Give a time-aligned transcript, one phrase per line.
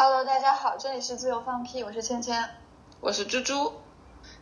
[0.00, 2.48] Hello，大家好，这里是自由放屁，我是芊芊，
[3.00, 3.72] 我是猪猪。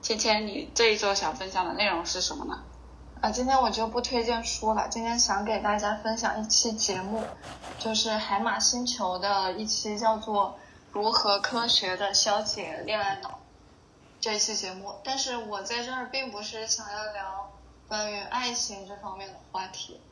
[0.03, 2.63] 芊芊，你这一周想分享的内容是什么呢？
[3.23, 7.25] 啊，今天我就不推荐书了，今天想给大家分享一期节目，
[7.79, 10.49] 就是海马星球的一期叫做
[10.93, 13.29] 《如何科学的消解恋爱脑》
[14.21, 14.93] 这一期节目。
[15.03, 17.51] 但是我在这儿并不是想要聊
[17.89, 20.03] 关于爱情这方面的话题，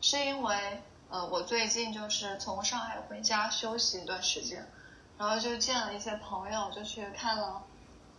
[0.00, 4.68] 是因为呃，我最近就是从上海回家休息一段时间。
[5.18, 7.62] 然后就见了一些朋友，就去看了，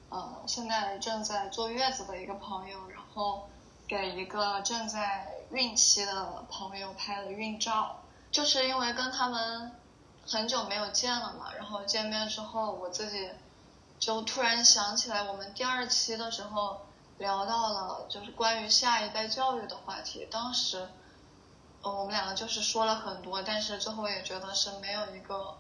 [0.10, 3.48] 呃，现在正在坐月子的一个朋友，然后
[3.88, 8.02] 给一个正在孕期的朋友拍了孕照。
[8.32, 9.72] 就是因为跟他们
[10.28, 13.32] 很久没有见了嘛，然后见面之后，我自己
[13.98, 16.82] 就突然想起来，我们第二期的时候
[17.18, 20.28] 聊到了就是关于下一代教育的话题。
[20.30, 20.90] 当时，
[21.82, 25.56] 呃，我们两个就是说了很多，但是最后也觉得是没有一个。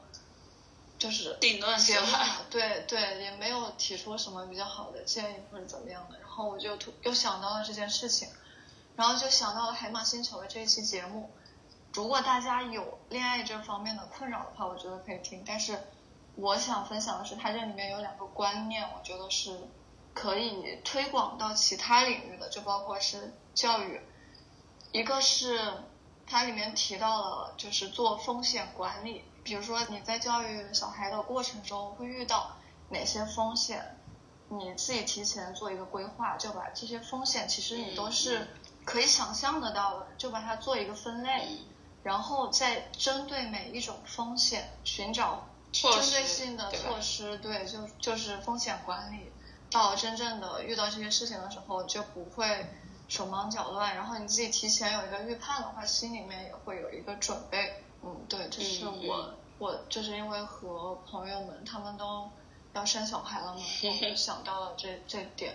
[0.99, 2.12] 就是定论结论，
[2.52, 6.19] 对对，也没有提出什么比较好的建议或者怎么样的。
[6.19, 8.28] 然后我就突又想到了这件事情，
[8.97, 11.31] 然后就想到了海马星球的这一期节目。
[11.94, 15.44] 如果大家有恋爱这方面的困扰的话，我觉得可以听。
[15.47, 15.80] 但是
[16.36, 19.58] 我想分享的是，它这里面有两个观念，我觉得是
[20.14, 24.02] 可以推广到其他领域的，就包括是教育。
[24.92, 25.59] 一个是
[26.27, 29.23] 它里面提到了，就是做风险管理。
[29.50, 32.55] 比如说你在教育小孩的过程中会遇到
[32.89, 33.97] 哪些风险，
[34.47, 38.47] 你自己提前做一个规划，就把这些风险其实你都是
[38.86, 41.47] 可以想象得到的，就把它做一个分类，
[42.03, 49.31] 然后再针对每一种风险寻找针对性的措施，对，就就是风险管理，
[49.72, 52.67] 到真正的遇到这些事情的时候就不会
[53.08, 57.83] 手忙脚乱，然后你自己提前有一个预判的话，心里面也会有一个准备。
[58.02, 62.29] 嗯，对，这是我我就是因为和朋友们他们都
[62.73, 63.61] 要生小孩了嘛，
[64.02, 65.53] 我就想到了这这点。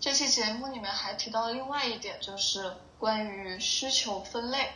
[0.00, 4.72] 这期节目里面还提到了另外一点，就是关于需求分类。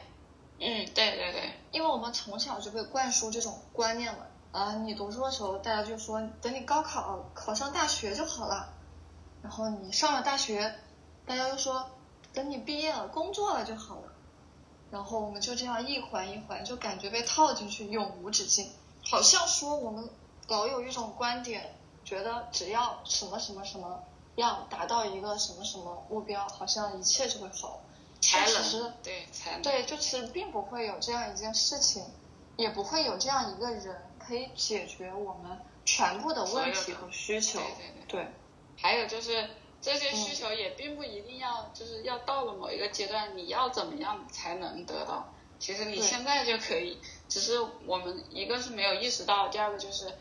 [0.61, 8.73] 嗯，对对对，因为我们从小就被灌输这种观念嘛，啊，你读书的时候大家就说等你高考考上大学就好了，
[9.43, 10.75] 然后你上了大学，
[11.27, 11.91] 大家又说
[12.33, 14.08] 等你毕业了工作了就好了。
[14.91, 18.71] 然后我们就这样一环一环，就感觉被套进去，永无止境。
[19.05, 20.09] 好像说我们
[20.47, 24.03] 老有一种观点，觉得只要什么什么什么
[24.37, 27.81] 样达到一个什么什么目标，好像一切就会好。
[28.21, 32.05] 才能对才能对，就其实并不会有这样一件事情，
[32.57, 37.61] 也不会有这样一个人可以解决我们全部的问题和需求。
[37.61, 38.25] 对对对。
[38.25, 38.33] 对，
[38.77, 39.49] 还有就是。
[39.81, 45.33] 这些需求也并不一定要，就是要到了某一个阶段，你要怎么样才能得到？
[45.61, 50.13] 其实你现在就可以，只是我们一个是没有意识到，第二个就是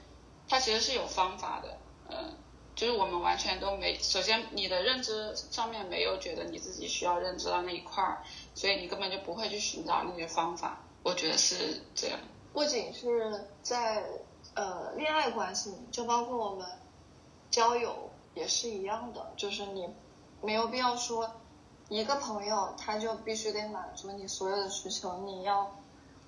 [0.47, 1.77] 它其实是有方法的，
[2.09, 2.35] 嗯，
[2.75, 8.23] 就是我们完全都没，首先你的认知上面没有觉得你自己需要认知到那一块儿，
[8.53, 10.83] 所以你根本就不会去寻找那些方法。
[11.03, 12.19] 我觉得是这样。
[12.53, 14.03] 不仅是在
[14.55, 16.67] 呃恋爱关系，就包括我们
[17.49, 18.11] 交友。
[18.37, 19.89] 也是一样的，就是你
[20.41, 21.29] 没有必要说
[21.89, 25.75] 一个朋友他就必须得满足你所有的需求，你要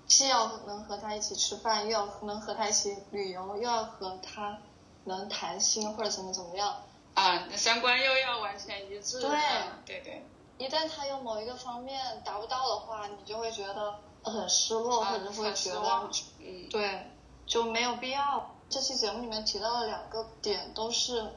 [0.07, 4.57] 既要能和他一起吃饭，又要能和他一起旅游，又要和他
[5.03, 6.81] 能谈心或者怎么怎么样
[7.13, 9.21] 啊，三观又要完全一致。
[9.21, 9.29] 对
[9.85, 10.25] 对对，
[10.57, 16.09] 一旦他有某一个方面达不到的话，你就会觉得很失落，或者会觉得
[16.39, 17.11] 嗯，对，
[17.45, 18.55] 就没有必要。
[18.69, 21.31] 这期节目里面提到的两个点都是。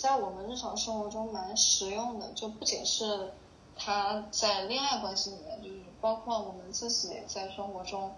[0.00, 3.34] 在我们日常生活中蛮实用的，就不仅是
[3.76, 8.16] 他在恋爱关系里面，就是包括我们自己在生活中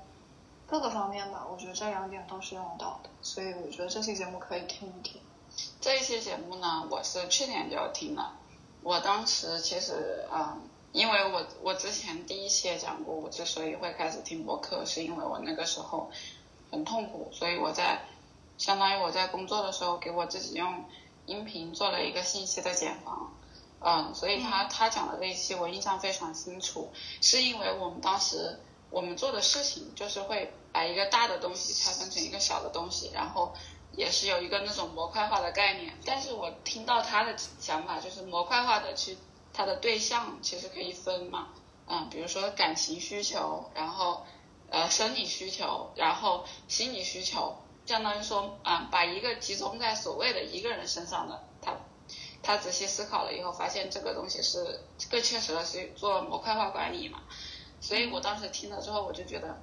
[0.64, 1.44] 各个方面吧。
[1.50, 5.20] 我觉得这两点都是用到的，所以我觉得这期节目可以听一听。
[5.80, 8.38] 这一期节目呢，我是去年就听了。
[8.84, 10.56] 我当时其实啊，
[10.92, 16.08] 因为我我之前第一期也讲过，我之所以会开始听播客，是因为我那个时候
[16.70, 18.02] 很痛苦，所以我在
[18.56, 20.84] 相当于我在工作的时候给我自己用。
[21.26, 23.32] 音频做了一个信息的茧房，
[23.80, 26.90] 嗯，所以他他讲的那一期我印象非常清楚，
[27.20, 28.58] 是因为我们当时
[28.90, 33.54] 我们做的事情就是会把一个大的东西拆分成一个小的东西，然后
[33.92, 35.96] 也是有一个那种模块化的概念。
[36.04, 39.16] 但是我听到他的想法就是模块化的去，
[39.52, 41.48] 他的对象其实可以分嘛，
[41.86, 44.26] 嗯，比如说感情需求，然后
[44.70, 47.56] 呃生理需求，然后心理需求。
[47.84, 51.74] 相当于说，啊，把一个集中在所谓的一个人身上的他，
[52.42, 54.80] 他仔细思考了以后，发现这个东西是
[55.10, 57.22] 更切实的是做模块化管理嘛。
[57.80, 59.60] 所以我当时听了之后，我就觉得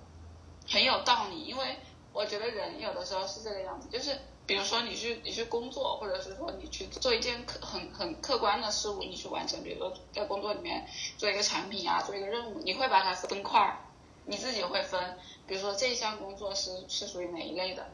[0.70, 1.78] 很有道理，因为
[2.12, 10.86] 我觉得人有的时候是这个样子，就是比如说你去你去工作，或者是说你去做一件客很很客观的事物，你去完成，比如说在工作里面
[11.18, 13.80] 做一个产品啊，做一个任务，你会把它分块儿，
[14.26, 15.18] 你自己会分，
[15.48, 17.88] 比如说这一项工作是是属于哪一类的。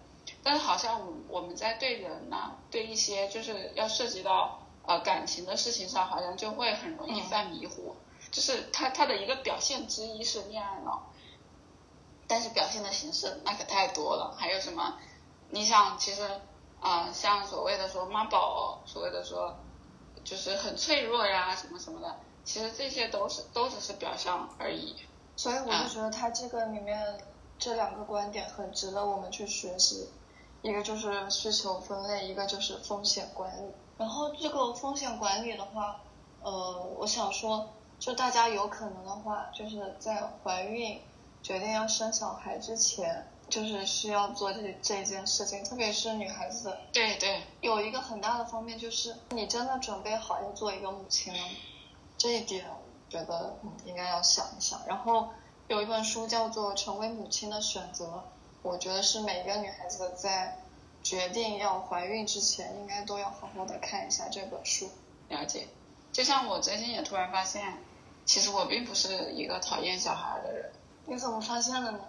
[0.46, 7.96] 但是好像我我们在对人呐、对一些就是要涉及到呃感情的事情上，好像就会很容易犯迷糊。
[8.30, 11.12] 就是他他的一个表现之一是恋爱脑，
[12.28, 14.36] 但是表现的形式那可太多了。
[14.38, 15.00] 还有什么？
[15.50, 16.22] 你想，其实
[16.80, 19.58] 啊、呃像所谓的说妈宝，所谓的说
[20.24, 24.96] 就是很脆弱呀，什么什么的，其实这些都是都只是表象而已。
[25.36, 27.18] 所以我就觉得他这个里面
[27.58, 30.10] 这两个观点很值得我们去学习，
[30.66, 33.72] 一个就是需求分类，一个就是风险管理。
[34.00, 36.02] 然后这个风险管理的话，
[36.42, 37.70] 呃，我想说，
[38.00, 41.00] 就大家有可能的话，就是在怀孕
[41.44, 51.56] 决定要生小孩之前，就是需要做这这一件事情，特别是女孩子，对对，有一个很大的方面就是你真的准备好要做一个母亲了吗？
[52.18, 54.82] 这一点我觉得嗯应该要想一想。
[54.88, 55.30] 然后
[55.68, 58.06] 有一本书叫做《成为母亲的选择》，
[58.66, 60.58] 我觉得是每个女孩子在
[61.04, 64.90] 决定要怀孕之前，应该都要好好的看一下这本书。
[65.30, 65.68] 了解。
[66.12, 67.78] 就像我最近也突然发现，
[68.26, 70.72] 其实我并不是一个讨厌小孩的人。
[71.06, 72.00] 你怎么发现的呢？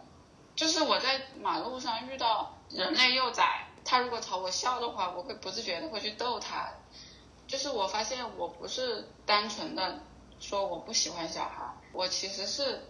[0.55, 6.71] 就是我在马路上遇到人类幼崽，他如果朝我笑的话，我会不自觉的会去逗他。
[7.47, 10.01] 就是我发现我不是单纯的
[10.41, 12.87] 说我不喜欢小孩，我其实是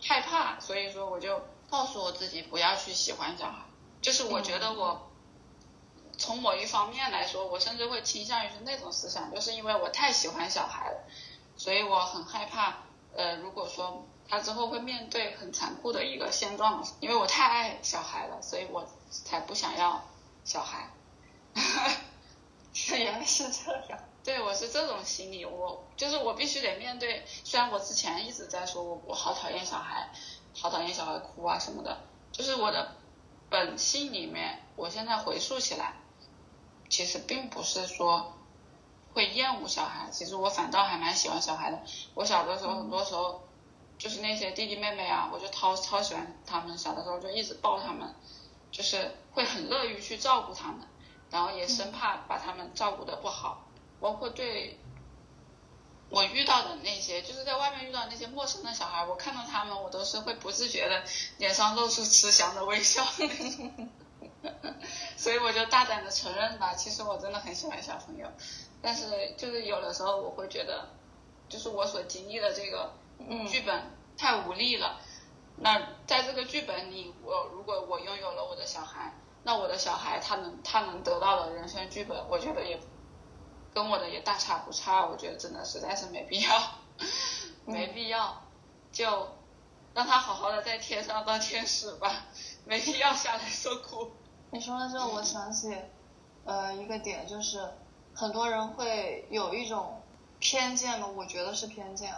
[0.00, 1.42] 害怕，所以说我就
[1.76, 3.58] 告诉我自己不要去喜欢小孩。
[4.00, 5.10] 就是我觉得我
[6.16, 11.04] 从某一方面来说，我甚至会倾向于是那种思想，就是因为我太喜欢小孩了，
[11.58, 12.78] 所以我很害怕。
[13.14, 20.02] 呃，如果说他之后会面对很残酷的一个现状，因为我太爱小孩了，所以我才不想要
[20.44, 20.90] 小孩。
[22.88, 23.98] 原来是这样。
[24.24, 27.24] 对，我是这种心理，我就是我必须得面对。
[27.44, 30.10] 虽然我之前一直在说我我好讨厌小孩，
[30.58, 31.98] 好讨厌小孩哭啊什么的，
[32.32, 32.96] 就是我的
[33.50, 35.94] 本性里面，我现在回溯起来，
[36.88, 38.32] 其实并不是说
[39.12, 41.80] 会厌恶小孩，其实我反倒还蛮喜欢小孩的。
[42.14, 43.42] 我小的时候，很多时候
[43.98, 48.14] 就是那些弟弟妹妹啊，我就超超喜欢他们，小的时候就一直抱他们，
[48.70, 50.80] 就是会很乐于去照顾他们，
[51.30, 53.62] 然后也生怕把他们照顾的不好。
[53.98, 54.78] 包括对
[56.08, 61.02] 我遇到的那些，就是在外面遇到那些陌生的小孩，我看到他们，我都是会不自觉的
[61.38, 63.04] 脸上露出慈祥的微笑。
[65.16, 68.28] 所以我就大胆的承认吧，其实我真的很喜欢小朋友，
[68.80, 70.88] 但是就是有的时候我会觉得，
[71.48, 75.00] 就是我所经历的这个嗯剧本太无力了。
[75.58, 79.12] 那在这个剧本里，我如果我拥有了我的小孩，
[79.42, 82.78] 那我的小孩他能他能得到的人生剧本，我觉得也
[83.76, 85.04] 跟我的也大差不差。
[85.04, 86.62] 我觉得真的实在是没必要，
[87.66, 88.42] 没必要，
[88.90, 89.28] 就
[89.92, 92.24] 让他好好的在天上当天使吧，
[92.64, 94.12] 没必要下来受苦。
[94.50, 95.76] 你说到这，我想起，
[96.46, 97.68] 呃，一个点就是，
[98.14, 100.00] 很多人会有一种
[100.38, 102.14] 偏见的，我觉得是偏见，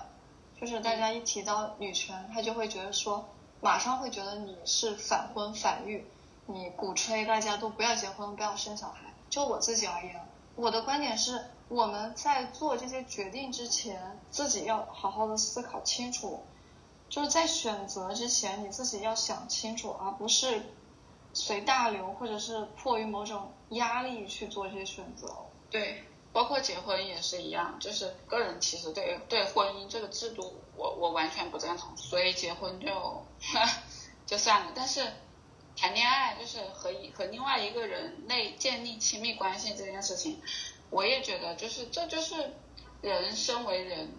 [0.60, 3.28] 就是大家一提到女权，他就会觉得说，
[3.60, 6.06] 马上会觉得你是反婚反育，
[6.46, 9.12] 你鼓吹大家都不要结婚，不要生小孩。
[9.28, 10.27] 就我自己而言，
[10.58, 16.44] 我的观点是，我们在做这些决定之前，自己要好好的思考清楚，
[17.08, 20.60] 就是在选择之前，你自己要想清楚，而不是
[21.32, 25.32] 随大流或者是迫于某种压力去做这些选择。
[25.70, 33.24] 对，包括结婚也是一样，就是个人其实对对婚姻这个制度，我我完全不赞同，所以结婚就
[34.26, 34.72] 就算了。
[34.74, 35.06] 但是
[35.80, 40.40] 谈恋爱就是和一和另外一个人类建立亲密关系这件事情，
[40.90, 42.52] 我也觉得就是这就是
[43.00, 44.10] 人身为人，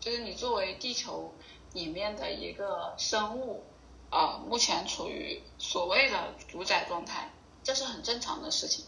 [0.00, 1.34] 就是你作为地球
[1.74, 3.62] 里面的一个生物，
[4.08, 7.30] 啊、目前处于所谓的主宰状态，
[7.62, 8.86] 这是很正常的事情。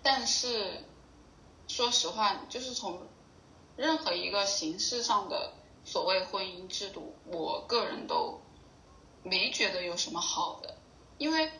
[0.00, 0.84] 但是
[1.66, 3.02] 说实话，就是从
[3.76, 5.54] 任何一个形式上的
[5.84, 8.40] 所谓婚姻制度，我个人都
[9.24, 10.76] 没觉得有什么好的，
[11.18, 11.50] 因为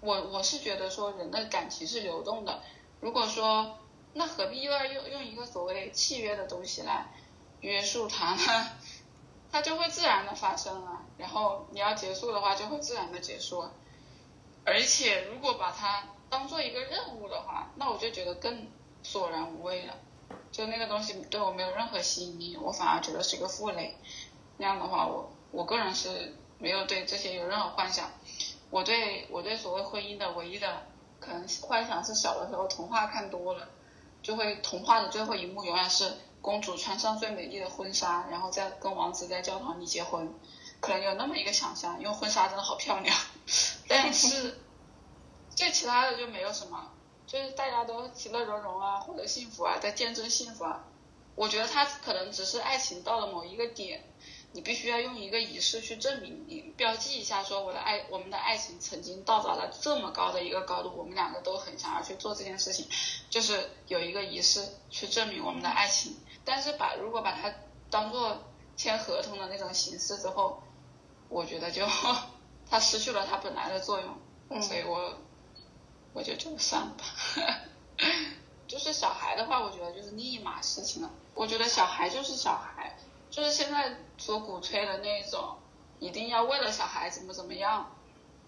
[0.00, 2.62] 我我是觉得说人的感情是流动的，
[3.00, 3.78] 如果说
[4.14, 7.06] 那何必又要用用一个所谓契约的东西来
[7.60, 8.70] 约束它呢？
[9.50, 13.72] 它就会自然的发生啊，然后你要结束的话，就会自然的结束啊。
[14.64, 18.66] 而且如果把它当做一个任务的话，那我就觉得更
[19.02, 19.94] 索然无味了。
[20.52, 23.96] 就那个东西对我没有任何吸引力，我反而觉得是一个负累。
[24.58, 28.10] 那样的话，我我个人是没有对这些有任何幻想。
[28.70, 30.86] 我对我对所谓婚姻的唯一的
[31.20, 33.68] 可能幻想是小的时候童话看多了，
[34.22, 40.32] 就会童话的最后一幕永远是公主穿上最美丽的婚纱，然后再跟王子在教堂里结婚，
[40.80, 43.16] 可能有那么一个想象，因为婚纱真的好漂亮，
[43.88, 44.58] 但是
[45.54, 46.92] 这其他的就没有什么，
[47.26, 50.84] 就是大家都其乐融融啊，获得幸福啊，在见证幸福啊，
[51.34, 54.04] 我觉得他可能只是爱情到了某一个点。
[54.52, 62.88] 你必须要用一个仪式去证明，你标记一下，说我的爱，我们的爱情曾经到达了这么高的一个高度，我们两个都很想要去做这件事情，
[63.28, 66.16] 就是有一个仪式去证明我们的爱情。
[66.44, 67.52] 但是把如果把它
[67.90, 68.42] 当做
[68.74, 70.62] 签合同的那种形式之后，
[71.28, 71.86] 我觉得就
[72.70, 75.14] 它失去了它本来的作用，所以我
[76.14, 77.04] 我就就算了吧。
[78.66, 81.10] 就是小孩的话，我觉得就是另一码事情了。
[81.34, 82.98] 我觉得小孩就是小孩。
[83.38, 85.56] 就是现在所鼓吹的那种，
[86.00, 87.88] 一定要为了小孩怎么怎么样，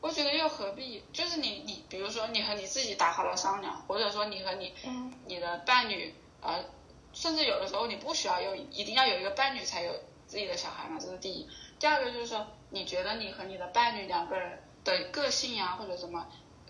[0.00, 1.04] 我觉得又何必？
[1.12, 6.64] 就是你你，比如说你和你自己打好了商量，或者说你和你嗯你的伴侣，呃，
[7.12, 9.92] 甚至有的时候你不需要有一定要有一个伴侣才有
[10.26, 11.48] 自己的小孩嘛，这是第一。
[11.78, 16.26] 第二个就是说，你觉得你和你的伴侣两个人的个性呀，或者什么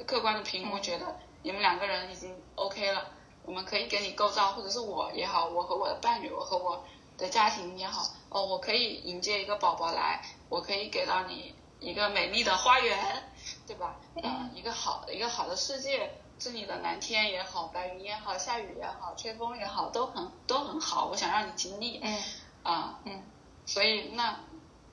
[0.07, 3.13] 客观的评估，觉得你们两个人已经 OK 了，
[3.47, 6.85] 我们可以给你构造，或者是我也好，我和我的伴侣，我和我。
[7.21, 13.31] 的家庭也好，哦，我可以迎接一个宝宝来，我可以给到你一个美丽的花园，
[13.67, 13.97] 对吧？
[14.23, 21.07] 嗯，一个好的一个好的世界，这里的蓝天也好，白云也好，下雨也好，吹风也好，都很都很好。
[21.07, 22.23] 我想让你经历，嗯，
[22.63, 23.23] 啊，嗯，
[23.67, 24.41] 所以那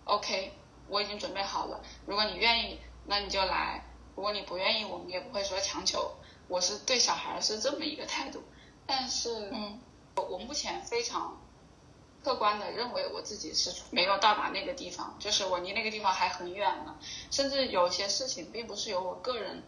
[0.03, 0.51] ，OK，
[0.89, 1.81] 我已经准备好了。
[2.05, 3.81] 如果你愿意，那你就来；
[4.15, 6.13] 如果你不愿意，我们也不会说强求。
[6.50, 8.43] 我是对小孩是这么一个态度，
[8.86, 9.79] 但是，嗯，
[10.15, 11.38] 我我目前非常。
[12.24, 16.95] 客观的认为我自己是没有到达那个地方，就是我离那个地方还很远呢。
[17.31, 19.63] 甚至有些事情并不是由我个人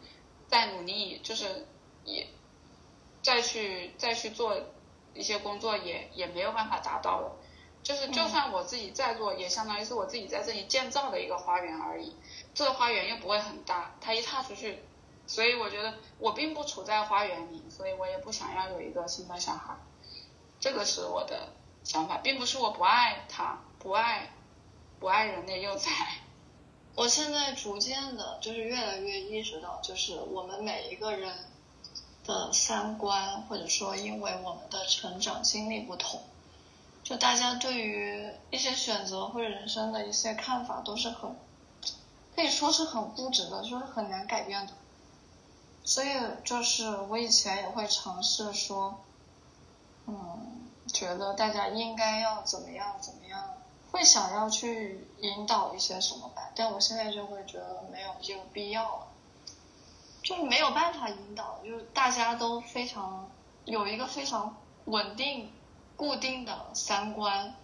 [0.47, 1.65] 在努力，就是
[2.03, 2.27] 也
[3.21, 4.57] 再去再去做
[5.13, 7.31] 一些工作，也也没有办法达到的。
[7.81, 12.13] 就是就算我自己在做，也相当于是我自己在这里建造的一个花园而已。
[12.53, 14.83] 这个花园又不会很大，它一踏出去，
[15.27, 19.77] 所以我觉得我并不处在花园里，所以我也不想要有一个新的小孩。
[20.59, 21.53] 这个是我的。
[21.89, 24.29] 想法并不是我不爱他，不爱，
[24.99, 25.89] 不爱人类幼崽。
[26.93, 31.33] 我现在逐渐的，就是越来越意识到，就是我们每一个人
[32.23, 36.21] 的三观，或者说因为我们的成长经历不同，
[37.03, 41.35] 就大家对于一些选择或者人生的一些看法都是很，
[42.35, 44.73] 可以说是很固执的，就是很难改变的。
[45.83, 46.09] 所以
[46.43, 48.99] 就是我以前也会尝试说，
[50.05, 50.58] 嗯。
[50.91, 53.53] 觉得大家应该要怎么样怎么样，
[53.91, 59.07] 会想要去引导一些什么吧，但我现在就会觉得没有这个必要了，
[60.21, 63.29] 就没有办法引导，就是大家都非常
[63.65, 64.55] 有一个非常
[64.85, 65.51] 稳定、
[65.95, 67.55] 固定的三观，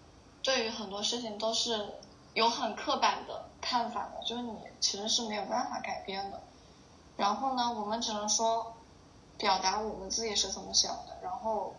[0.42, 1.96] 对于很多事情都是
[2.34, 6.42] 有很刻板的看法的，就是你其实是没有办法改变的。
[7.18, 8.74] 然后呢，我们只能说
[9.38, 11.74] 表达我们自己是怎么想的，然后。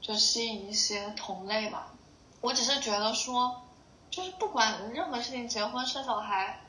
[0.00, 1.92] 就吸引一些同类吧。
[2.40, 3.62] 我只是觉得说，
[4.10, 6.60] 就是不管任何事情，结婚生小孩，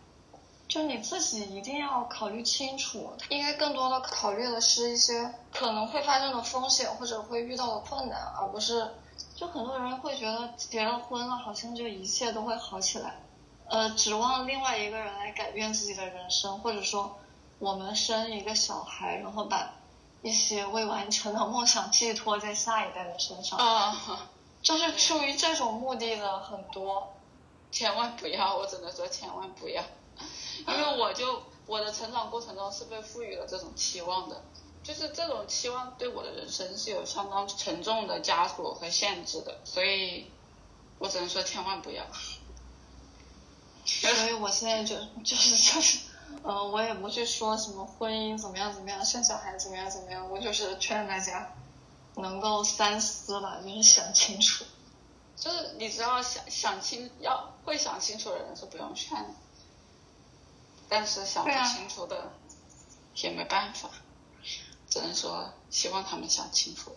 [0.67, 3.13] 就你自己一定要考虑清楚。
[3.29, 8.95] 应该更多的考虑的是一些可能会发生的风险或者会遇到的困难，而不是
[9.35, 13.15] 就很多人会觉得结了婚了，好像就一切都会好起来。
[13.67, 17.17] 呃，指望另外一个人来改变自己的人生，或者说
[17.59, 19.75] 我们生一个小孩，然后把。
[20.23, 24.29] 一些未完成的梦想寄托在下一代的身上，啊，
[24.61, 27.15] 就是出于这种目的的很多，
[27.71, 29.83] 千万不要，我只能说千万不要，
[30.67, 34.43] 因为我就我的成长过程中是被赋予了这种期望的，
[34.83, 40.29] 就是这种期望对我的人生是有相当沉重的枷锁和限制的，所以
[40.99, 42.05] 我只能说千万不要，
[43.85, 46.10] 所以我现在就就是就是。
[46.43, 51.53] 嗯，我也不去说什么婚姻怎么样怎么样，生小孩怎么样怎么样，我就是劝大家
[52.15, 54.65] 能够三思吧，就是想清楚。
[55.35, 59.29] 就是你只要想想清，要会想清楚的人是不用劝的，
[60.89, 62.31] 但是想不清楚的
[63.15, 63.89] 也没办法，
[64.89, 66.95] 只能说希望他们想清楚了。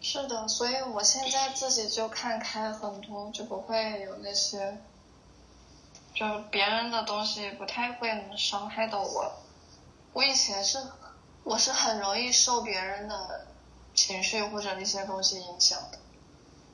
[0.00, 4.78] 是的，所以我现在自己就看开很多，就不会有那些。
[6.16, 9.30] 就别人的东西不太会能伤害到我。
[10.14, 10.78] 我以前是，
[11.44, 13.46] 我是很容易受别人的
[13.94, 15.98] 情绪或者一些东西影响的，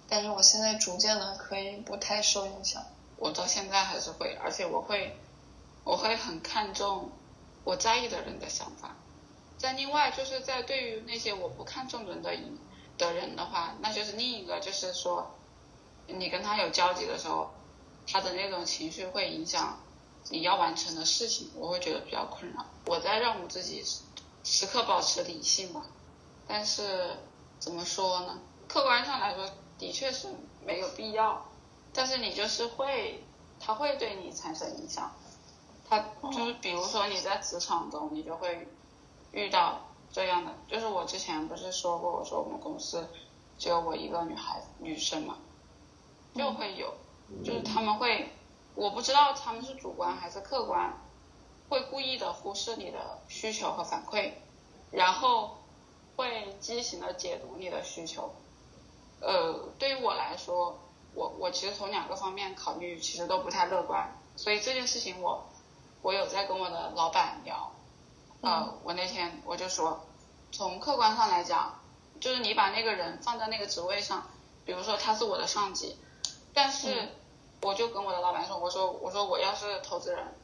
[0.09, 2.85] 但是我现在逐渐的可以不太受影响。
[3.17, 5.19] 我到现在还是会，而且我会，
[5.83, 7.11] 我会很看重
[7.65, 8.95] 我在意的人的想法。
[9.59, 12.33] 在另外就是在对于那些我不看重人的
[12.97, 15.35] 的人的话，那就是另一个就是说，
[16.07, 17.53] 你跟他有交集的时候，
[18.07, 19.81] 他的那种情绪会影响
[20.31, 22.65] 你要完成的事情，我会觉得比较困扰。
[22.87, 23.85] 我在让我自己
[24.45, 25.87] 时刻保持理性吧，
[26.47, 27.17] 但是
[27.59, 28.39] 怎么说呢？
[28.69, 30.29] 客观上来说，的确是
[30.65, 31.47] 没有必要，
[31.93, 33.23] 但是你就是会，
[33.61, 35.15] 他会对你产生影响。
[35.89, 35.99] 他
[36.33, 38.67] 就是比如说你在职场中，你就会
[39.33, 39.81] 遇到
[40.11, 43.07] 这样的，就是我之前不是说过，我说我们公司
[43.59, 45.37] 只有我一个女孩女生嘛，
[46.35, 46.95] 就会有，
[47.45, 48.31] 就是他们会，
[48.75, 51.01] 我不知道他们是主观还是客观，
[51.69, 54.33] 会故意的忽视你的需求和反馈，
[54.91, 55.59] 然后
[56.17, 58.35] 会畸形的解读你的需求。
[59.21, 60.79] 呃，对于我来说，
[61.15, 65.47] 我我其实从两个方面考虑，其实都不太乐观，所以这件事情我
[66.03, 67.73] 我有在跟我的老板聊，
[68.41, 70.05] 呃，我那天我就说，
[70.51, 71.79] 从客观上来讲，
[72.21, 74.27] 就是你把那个人放在那个职位上，
[74.65, 75.97] 比如说他是我的上级，
[76.55, 77.09] 但是
[77.61, 80.35] 我就跟我的老板说，我说我说我要是投资人，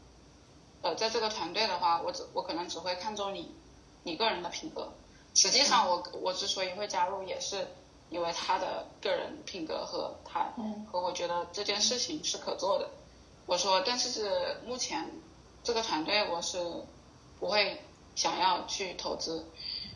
[0.82, 3.54] 呃，在这个团队的话，我只我可能只会看重你
[4.02, 4.92] 你个人的品格，
[5.34, 7.66] 实际上我我之所以会加入也是。
[8.10, 10.50] 因为他的个人品格和他
[10.90, 12.88] 和我觉得这件事情是可做的，
[13.44, 15.10] 我说，但是是目前
[15.62, 16.58] 这个团队我是
[17.38, 17.82] 不会
[18.14, 19.44] 想要去投资，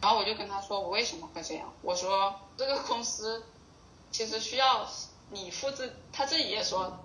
[0.03, 3.43] 然后我就跟他说我为什么会这样，我说这个公司
[4.11, 4.87] 其实需要
[5.33, 6.99] 你复制，他自己也说，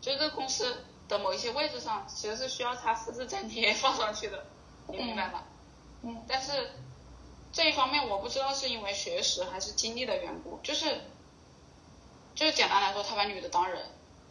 [0.00, 4.46] 就是这个公司的某一些位置上其实是需要他复制粘贴 放上去的，
[4.88, 5.44] 你明白吗？
[6.02, 6.70] 嗯，但是。
[7.56, 11.02] 这一方面我不知道是因为学识还是经历的缘故，就是，
[12.34, 13.80] 就是简单来说，他把女的当人，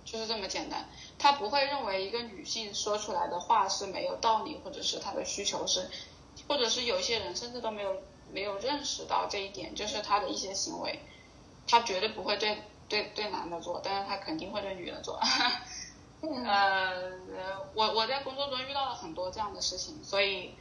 [0.04, 0.90] 就是这么简单。
[1.18, 5.90] 他不会认为一个女性说出来的话是没有道理，或者是她的需求是，
[6.50, 8.02] 或者是有些人甚至都没有
[8.34, 11.00] 没有认识到这一点，就是他的一些行为，
[11.66, 12.62] 他绝对不会对
[12.94, 15.20] 对对男的做，但是他肯定会对女的做。
[16.22, 17.12] 呃，
[17.74, 20.54] 我我在工作中遇到了很多这样的事情，所以。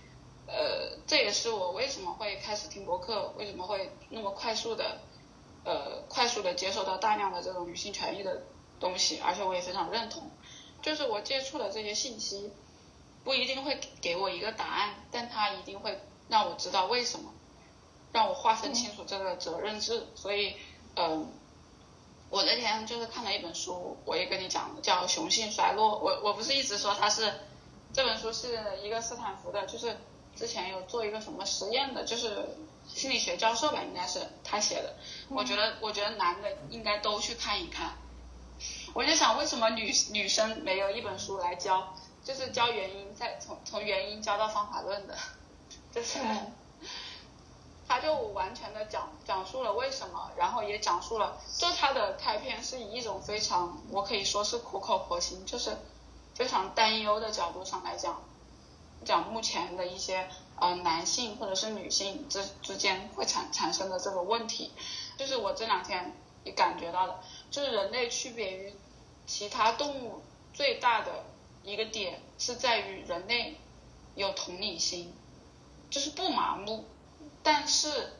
[0.44, 4.98] 呃，这也是我为什么会开始听博客，为什么会那么快速的，
[5.64, 8.42] 呃，快速的接受到大量的这种女性权益的
[8.80, 10.28] 东西，而且我也非常认同，
[10.82, 12.50] 就是我接触的这些信息，
[13.22, 17.32] 不一定会给我一个答案，但它一定会让我知道为什么，
[18.12, 20.08] 让我划分清楚这个责任制。
[20.16, 20.56] 所以，
[20.96, 21.32] 嗯，
[22.32, 27.32] 我那天就是看了一本书，我也跟你讲叫《雄性衰落》，我我不是一直说它是
[27.92, 29.96] 这本书是一个斯坦福的，就是。
[30.34, 32.56] 之前有做一个什么实验的，就是
[32.88, 34.94] 心理学教授吧，应该是他写的。
[35.28, 37.92] 我觉得，我觉得男的应该都去看一看。
[38.94, 45.14] 我就想，为什么女女生没有一本书来教，就是教原因，再从从原因教到方法论的，
[45.94, 46.18] 就是，
[47.88, 55.76] 他就完全的讲讲述了为什么，然后也讲述了，就他的开篇是以一种非常，我可以说是苦口婆心，就是
[56.34, 58.22] 非常担忧的角度上来讲。
[59.04, 60.28] 讲目前的一些
[60.60, 64.70] 呃男性或者是女性之之间会产产生的这个问题，
[65.18, 66.14] 就是我这两天
[66.44, 67.18] 也感觉到的，
[67.50, 68.72] 就是人类区别于
[69.26, 70.22] 其他动物
[70.54, 71.24] 最大的
[71.64, 73.56] 一个点是在于人类
[74.14, 75.12] 有同理心，
[75.90, 76.84] 就是不麻木。
[77.42, 78.14] 但是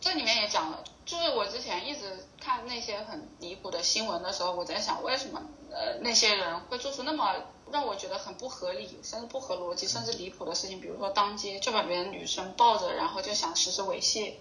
[0.00, 7.34] 这里面也讲了，就是我之前一直看那些很离谱的新闻的时候，我在想为什么呃那些人会做出那么。
[7.70, 14.34] 让我觉得很不合理，甚至不合逻辑，甚至离谱的事情，比如说当街就把别人女生抱着，然后就想实施猥亵，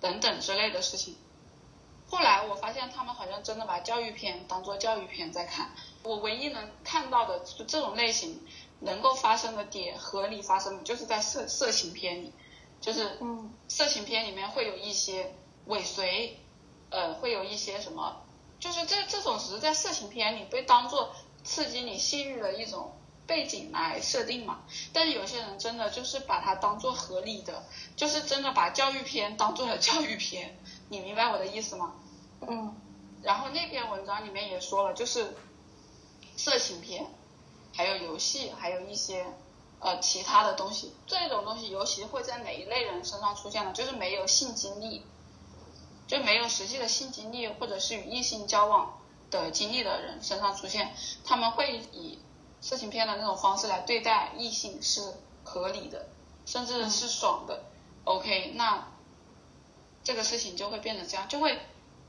[0.00, 1.16] 等等之类的事情。
[2.08, 5.70] 后来我发现他们好像真的把教育片当做教育片在看。
[6.02, 8.44] 我唯一能看到的就这种类型
[8.80, 12.32] 能够发生的点，合理发生的就是在色色情片里，
[12.88, 13.18] 就是
[13.68, 15.34] 色情片里面会有一些
[15.66, 16.38] 尾随，
[16.88, 18.22] 呃，会有一些什么，
[18.58, 21.14] 就是这这种只是在色情片里被当做。
[21.44, 22.92] 刺激你性欲的一种
[23.26, 27.64] 背景来设定嘛，但是有些人真的就是把它当做合理的，
[27.96, 31.94] 就是真的把教育片当做了教育片，你明白我的意思吗？
[32.40, 32.74] 嗯。
[33.22, 35.34] 然后那篇文章里面也说了，就是
[36.36, 37.06] 色情片，
[37.74, 39.24] 还有游戏，还有一些
[39.80, 43.72] 呃其他的东西，这种东西尤其会在哪一类人身上出现呢？
[43.72, 45.04] 就是没有性经历，
[46.06, 48.94] 就没有实际的性经历，或者是与异性交往。
[49.30, 52.18] 的经历的人身上出现，他们会以
[52.62, 56.08] 色情片的那种方式来对待异性是合理的，
[56.46, 57.62] 甚至是爽的。
[58.04, 58.88] OK，那
[60.02, 61.60] 这个事情就会变成这样，就会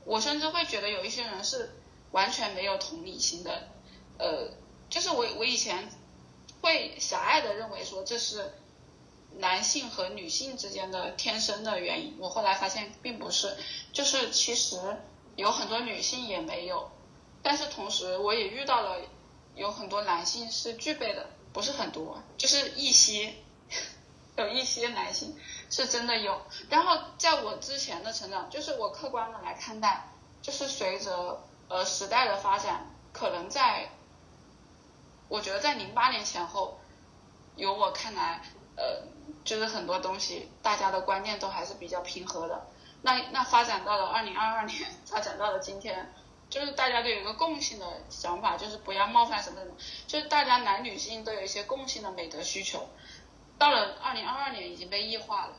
[0.06, 1.78] 我甚至会觉得有一些人是
[2.12, 3.68] 完全没有同理心的。
[4.16, 4.48] 呃，
[4.88, 5.90] 就是我我以前
[6.60, 8.52] 会狭隘的认为说这是
[9.38, 12.16] 男性和女性之间的天生的原因。
[12.18, 13.56] 我后来发现并不是，
[13.92, 14.78] 就是其实
[15.36, 16.90] 有很多女性也没有，
[17.42, 18.98] 但是同时我也遇到了
[19.54, 23.34] 有很多男性是具备的，不是很多，就是一些，
[24.36, 25.36] 有一些男性
[25.70, 26.42] 是真的有。
[26.68, 30.08] 然后在我之前的成长，就是我客观的来看待，
[30.42, 33.90] 就是随着呃时代的发展，可能在，
[35.30, 36.78] 我觉得在零八年前后，
[37.56, 38.42] 有我看来。
[38.76, 39.02] 呃，
[39.44, 42.66] 就是很多东西，大家的观念都还是比较平和的。
[43.02, 46.10] 那那发展到了二零二二年， 发展到了今天，
[46.48, 49.74] 就是大家都有一个共性的想法，就是不要冒犯什么什么，
[50.06, 52.88] 就是大家男女性都有一些共性的美德需求。
[53.58, 55.52] 到了二零二二年，已经被异化了，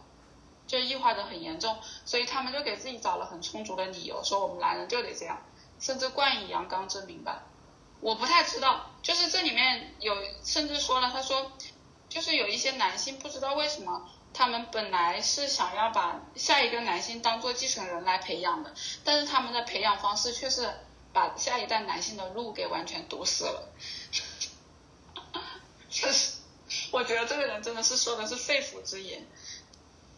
[0.66, 5.40] 就异化的很严重，所以他们就给自己找了很充足的理由，说我们男人就得这样，
[5.80, 7.44] 甚至冠以阳刚之名吧。
[8.02, 11.52] 我不太知道，就是这里面有甚至说了，他说。
[12.10, 18.74] 就是有一些男性不知道为什么，他们本来是想要把下一个男性当做继承人来培养的，
[19.06, 20.70] 但是他们的培养方式却是
[21.14, 23.70] 把下一代男性的路给完全堵死了。
[25.90, 26.40] 确 实，
[26.92, 29.26] 我觉得这个人真的是说的是肺腑之言。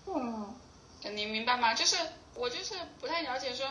[0.08, 0.56] 嗯，
[1.04, 1.76] 你明白吗？
[1.76, 1.96] 就是
[2.34, 3.69] 我就是不太了解，说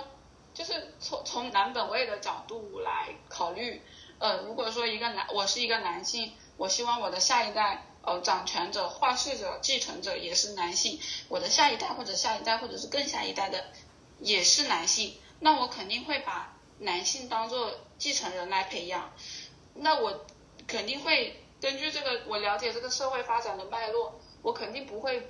[0.54, 3.82] 就是从从男本位的角度来考虑，
[4.22, 7.86] 呃，如果说一个男，我是一个男性，我希望我的下一代。
[8.04, 13.64] 呃，掌权者、话事者、继承者也是男性，我的下一代或者下一代或者是更下一代的
[14.18, 19.12] 也是男性，那我肯定会把男性当做继承人来培养，
[19.74, 20.26] 那我
[20.66, 25.20] 肯定会根据这个我了解这个社会发展的脉络，我肯定不会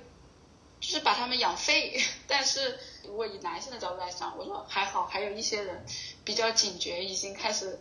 [0.79, 2.01] 就是把他们养废。
[2.27, 5.85] 但是如果以男性的角度来想，我说还好，还有一些人
[6.25, 7.79] 比较警觉，已经开始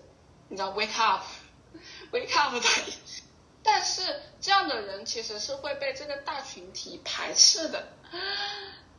[0.52, 2.60] 你知道 wake up，wake up 的。
[3.64, 7.88] 但是这样的人其实是会被这个大群体排斥的，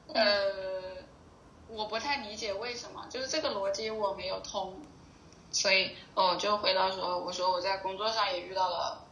[0.08, 1.04] 呃，
[1.68, 4.82] 我不太理解为什么，就是这个逻辑我没有通，
[5.52, 9.06] 所以我就回到说，我说我在工作上也遇到了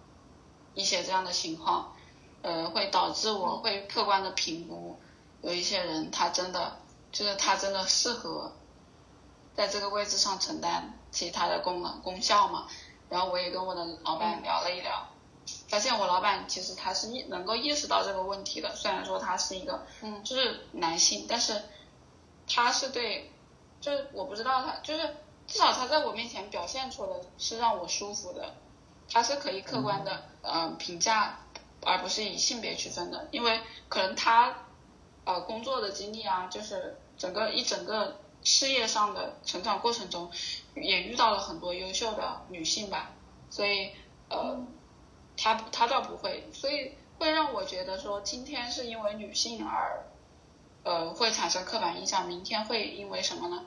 [0.73, 1.95] 一些这样的情况，
[2.41, 4.99] 呃，会导致我会客观的评估，
[5.43, 6.79] 有一些人他真的
[7.11, 8.51] 就是他真的适合
[9.53, 12.67] 在这个位置上承担其他的功能功效嘛，
[13.09, 15.07] 然后我也跟我的老板聊了一聊。
[15.67, 21.61] 发现我老板其实他是意能够意识到这个问题的，虽然说他是一个，嗯，就是男性，但是
[22.47, 23.31] 他是对，
[23.81, 25.15] 就是我不知道他，就是
[25.47, 28.53] 至少他在我面前表现出的是让我舒服的，
[29.09, 31.39] 他是可以客观的，嗯，评价，
[31.83, 34.55] 而不是以性别区分的，因为可能他，
[35.25, 40.31] 呃，工作的经历啊，就是整个一整个事业上的成长过程中，
[40.75, 43.11] 也遇到了很多优秀的女性吧，
[43.49, 43.91] 所以，
[44.29, 44.65] 呃。
[45.37, 50.05] 他他倒不会，所以会让我觉得说，今天是因为女性而，
[50.83, 53.63] 呃，会产生刻板印象，明天会因为什么呢？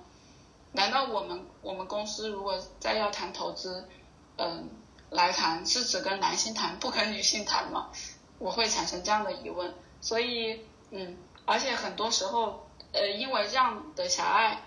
[0.71, 3.89] 难道我们我们公司如果再要谈投资，
[4.37, 4.69] 嗯，
[5.11, 7.91] 来谈是只跟男性谈，不跟女性谈吗？
[8.39, 9.75] 我会产生这样的疑问。
[10.01, 10.61] 所以，
[10.91, 12.64] 嗯，而且很多时候，
[12.95, 14.63] 呃，因为这样的狭隘，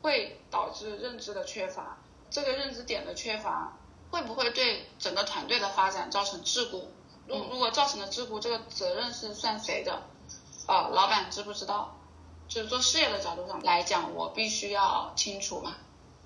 [0.00, 1.98] 会导致认知的缺乏，
[2.30, 3.76] 这个认知点的缺乏。
[4.10, 6.84] 会不会对整个团队的发展造成桎梏？
[7.26, 10.02] 如如果造成了桎梏，这个责任是算谁的？
[10.68, 11.96] 呃，老板知不知道？
[12.46, 15.74] 就是做事业的角度上来讲，我必须要清楚嘛。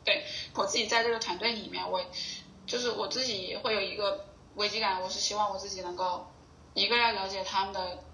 [0.05, 0.23] 对
[0.55, 2.05] 我自己在这个团队里面，我
[2.67, 6.27] 就是我自己会有一个危机感，我是希望我自己能够
[6.75, 8.05] 一个要了解他们的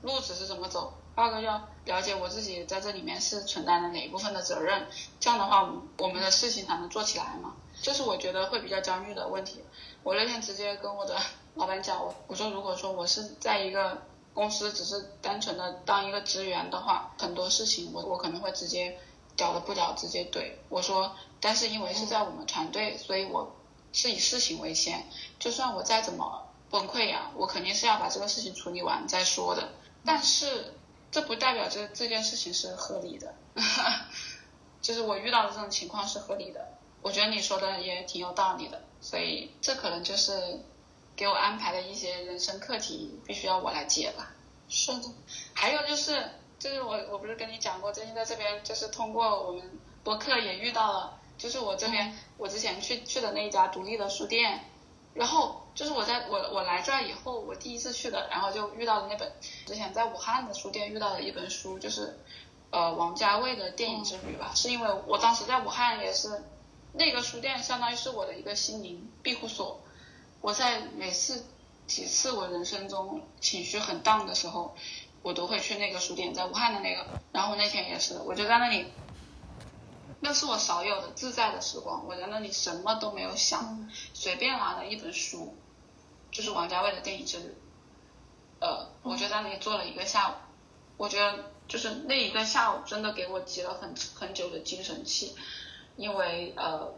[0.00, 4.86] 路子是怎么走，二个要了解我自己在这里面是承担了哪一部分的责任，
[5.18, 7.56] 这样的话，我们的事情才能做起来嘛。
[7.82, 9.64] 这是我觉得会比较焦虑的问题。
[10.04, 11.16] 我那天直接跟我的
[11.56, 14.00] 老板讲，我我说如果说我是在一个
[14.32, 18.96] 公司只是单纯的当一个职员的话，很多事情我我可能会直接
[19.36, 20.52] 屌的不屌直接怼。
[20.68, 23.56] 我说，但是因为是在我们团队，所以我
[23.92, 25.04] 是以事情为先。
[25.40, 29.70] 就算我再怎么崩溃呀，我肯定是要把这个事情处理完再说的。
[30.04, 30.74] 但是
[31.10, 33.34] 这不代表这这件事情是合理的，
[34.82, 36.68] 就是我遇到的这种情况是合理的。
[37.00, 40.60] 我觉得你说的也挺有道理的，所以这可能就是
[41.14, 44.32] 给我安排的一些人生课题，必须要我来解吧。
[44.68, 45.08] 是的，
[45.54, 54.64] 还有就是，就是我我不是跟你讲过，最近在这边就是通过我们博客也遇到了，就是我这边我之前去去的那一家独立的书店，
[55.18, 59.30] 然后就是我在我我来这儿以后，我第一次去的，然后就遇到了那本
[59.66, 62.18] 之前在武汉的书店遇到的一本书，就是
[62.70, 66.42] 呃王家卫的电影之旅吧，是因为我当时在武汉也是。
[66.94, 69.78] 那个书店相当于是我的一个心灵庇护所，
[70.40, 71.44] 我在每次
[71.86, 74.74] 几次我人生中情绪很 down 的时候，
[75.22, 77.06] 我都会去那个书店，在武汉的那个。
[77.30, 78.86] 然后那天也是，我就在那里，
[80.20, 82.06] 那是我少有的自在的时光。
[82.06, 85.56] 我在那里什么都没有想，随便拿了一本书，
[86.30, 87.54] 就是王家卫的电影之旅。
[88.60, 90.34] 呃，我就在那里坐了一个下午。
[90.96, 95.34] 我觉得就是那一个下午真的给我积了很很久的精神气，
[95.96, 96.92] 因为呃。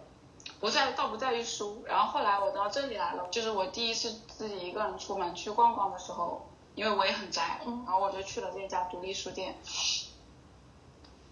[0.58, 1.84] 不在，倒不在于书。
[1.86, 9.56] 然后后来我到这里来了，就是我第一次自己一个人出门去逛逛的时候，因为我也很宅，然后我就去了这家独立书店。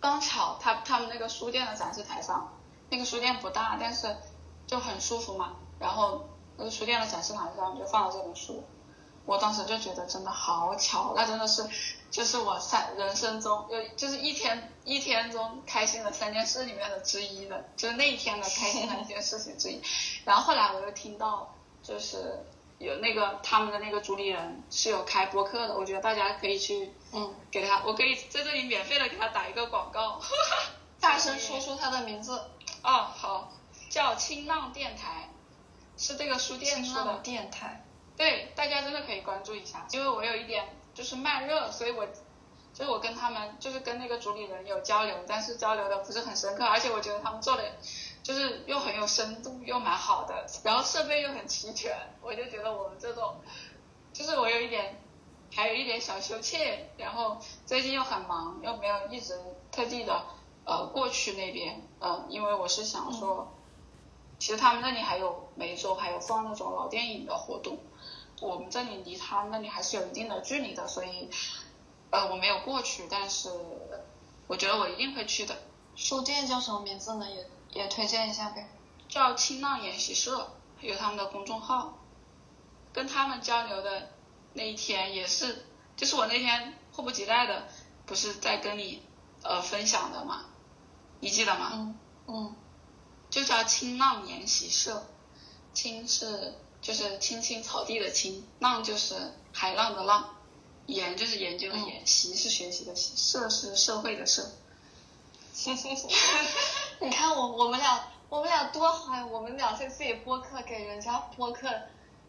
[0.01, 2.53] 刚巧他他们那个书店的展示台上，
[2.91, 4.17] 那个书店不大，但是
[4.67, 5.57] 就很舒服嘛。
[5.79, 8.65] 然后那个书店的展示台上就放了这本书。
[9.27, 11.63] 我当时就觉得真的好巧，那真的是，
[12.11, 19.83] 就是我三人生中有就是一天一天中开心的三件事里面的之一的，就是那一天的开心的一件事情之一。
[20.25, 22.43] 然后后来我又听到，就是
[22.79, 30.21] 有那个他们的那个主理人是有开播客的，我觉得大家可以去嗯给他，我可以在这里免费的给他打一个广告，
[31.01, 32.41] 大声说出他的名字。
[32.83, 33.53] 哦，好，
[33.91, 35.29] 叫清浪电台，
[35.97, 37.85] 是这个书店说的电台。
[38.17, 40.65] 对，大家真的可以关注一下，因为我有一点
[40.95, 42.07] 就是慢热，所以我
[42.73, 47.65] 就是我跟他们就是跟那个主理人有交流，但是交流的不是很深刻，而且我觉得他们做的
[48.29, 53.37] 就是又很有深度，又蛮好的，然后设备又很齐全，我就觉得我们这种
[54.13, 55.01] 就是我有一点
[55.51, 59.41] 还有一点小羞怯，然后最近又很忙，又没有一直
[59.73, 60.27] 特地的
[60.67, 63.51] 呃过去那边，呃，因为我是想说，
[64.39, 67.79] 其实他们那里还有每周还有放那种老电影的活动。
[68.43, 71.31] 我们这里离他们那里还是有一定的距离的，所以，
[72.11, 73.51] 呃，我没有过去，但是
[74.47, 75.57] 我觉得我一定会去的。
[75.97, 77.27] 书店叫什么名字呢？
[77.29, 78.69] 也也推荐一下呗。
[79.09, 80.51] 叫清浪研习社，
[80.81, 81.99] 有他们的公众号。
[82.93, 84.11] 跟他们交流的
[84.55, 87.69] 那一天也是，就是我那天迫不及待的，
[88.07, 89.03] 不是在跟你
[89.43, 90.47] 呃分享的嘛？
[91.21, 91.71] 你记得吗？
[91.75, 92.57] 嗯嗯。
[93.31, 95.07] 就叫清浪研习社，
[95.73, 96.55] 清是。
[96.81, 100.37] 就是青青草地的青，浪就是海浪的浪，
[100.87, 104.49] 研就是研究的研，习是学习的习，社是社会的社。
[107.01, 109.25] 你看我我们俩我们俩多好呀！
[109.25, 111.71] 我们俩在自己播客给人家播客，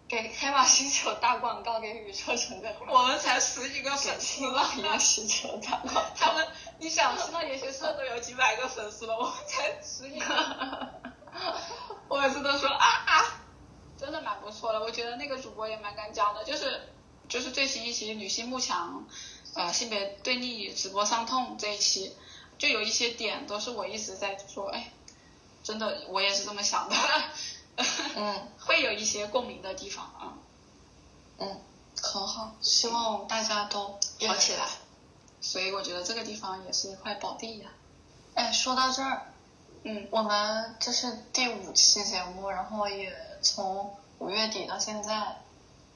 [0.08, 2.75] 给黑马星球打广告，给宇宙城的。
[2.88, 6.01] 我们才十几个粉丝，浪研星球打广告。
[6.15, 10.89] 他们，你想，新浪研习社都有几百个粉丝了，我们才十几个。
[12.08, 13.25] 我每次都说啊啊。
[13.97, 16.89] 真的蛮不错的，我觉得那个主播也蛮敢讲的，就是
[17.27, 19.03] 就是最新一期女性慕强，
[19.55, 22.15] 呃性别对立直播伤痛这一期，
[22.60, 24.91] 就有一些点都是我一直在说，哎，
[25.63, 26.95] 真的我也是这么想的，
[28.15, 30.38] 嗯， 会有一些共鸣的地方啊，
[31.39, 31.60] 嗯，
[32.00, 34.67] 很好，希望大家都好起来，
[35.41, 37.69] 所以我觉得这个地方也是一块宝地呀。
[38.36, 39.34] 哎，说到这儿，
[39.84, 43.28] 嗯，我们这是第五期节目，然后也。
[43.41, 45.38] 从五月底到现在，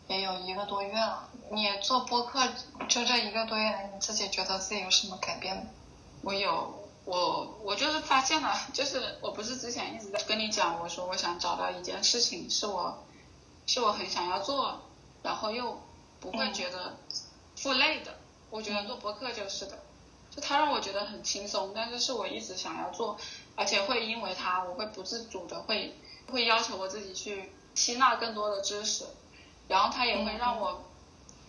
[0.08, 1.28] 也有一个多月了。
[1.52, 2.48] 你做播客
[2.88, 5.64] 就这一个多月，你自己觉得自己有什么改变吗？
[6.24, 13.04] 我有，我我就是发现了，就是我不是之前一直在跟你讲，我说我想找到一件事情是我，
[13.68, 14.82] 是我很想要做，
[15.22, 15.80] 然后又
[16.20, 16.98] 不会觉得
[17.56, 18.16] 负累的。
[18.50, 19.80] 我觉得做博客就是的，
[20.32, 23.18] 就它让我觉得很轻松，但是是我一直想要做，
[23.56, 25.96] 而且会因为它，我会不自主的会。
[26.32, 29.06] 会要求我自己去吸纳更多的知识，
[29.68, 30.82] 然后它也会让我，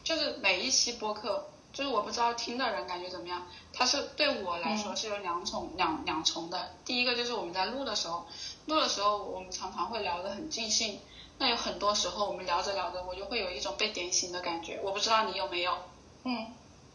[0.02, 3.46] 就是每一期播客，就是我不知道听的人感觉怎么样。
[3.72, 6.70] 它是对我来说是有两重两两重的。
[6.86, 8.24] 第一个就是我们在录的时候，
[8.64, 11.00] 录的时候我们常常会聊得很尽兴，
[11.38, 14.80] 那有很多时候我们聊着聊着，我就会有一种被点醒的感觉。
[14.82, 15.76] 我不知道你有没有？
[16.22, 16.46] 嗯。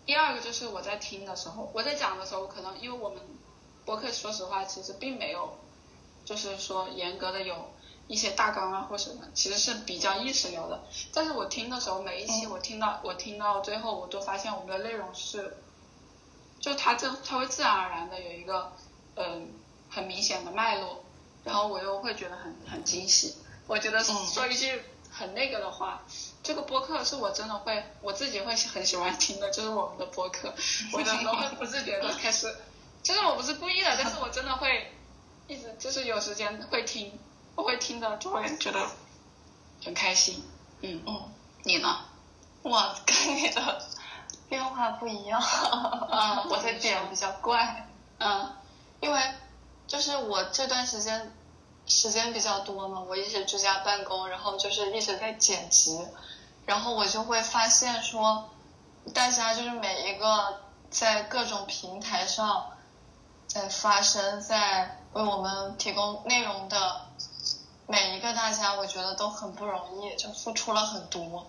[0.06, 3.20] 第二个就是我在听的时候，我在讲的时候，可能因为我们
[3.86, 5.54] 播客说实话其实并没有。
[6.26, 7.56] 就是说，严格的有
[8.10, 10.82] 一些大纲啊或什么，其实是比较意识流的。
[11.14, 15.58] 但是我听的时候，每一期我听到我听到最后，我都发现我们的内容是，
[16.60, 18.72] 就它这它会自然而然的有一个
[19.16, 19.52] 嗯
[19.92, 21.04] 很明显的脉络，
[21.44, 23.36] 然后我又会觉得很很惊喜。
[23.68, 26.04] 我觉得说一句很那个的话，
[26.42, 30.52] 这个播客是我真的会我自己会很喜欢听的，就是我们的播客，
[30.94, 32.58] 我真的会不自觉的开始，
[33.04, 34.94] 其实我不是故意的，但是我真的会。
[35.48, 37.12] 一直就是有时间会听，
[37.60, 38.80] 我会听的就会觉得
[39.84, 40.42] 很开心。
[40.80, 41.22] 嗯嗯，
[41.64, 42.00] 你呢？
[42.64, 43.82] 我跟你的
[44.48, 45.42] 变化不一样。
[45.42, 47.86] 嗯，我的点比较怪。
[48.20, 48.56] 嗯，
[49.02, 49.22] 因为
[49.88, 51.36] 就是我这段时间
[51.86, 56.00] 时间比较多嘛，我一直居家办公，然后就是一直在剪辑，
[56.66, 58.50] 然后我就会发现说，
[59.14, 62.70] 大家就是每一个在各种平台上
[63.48, 67.09] 在发声，在为我们提供内容的
[67.90, 71.48] 每一个大家，我觉得都很不容易，就付出了很多。